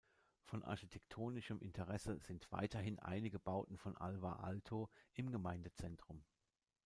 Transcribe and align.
Von 0.45 0.63
architektonischem 0.63 1.59
Interesse 1.59 2.17
sind 2.21 2.51
weiterhin 2.51 2.97
einige 2.97 3.37
Bauten 3.37 3.77
von 3.77 3.95
Alvar 3.97 4.39
Aalto 4.43 4.89
im 5.13 5.29
Gemeindezentrum. 5.31 6.23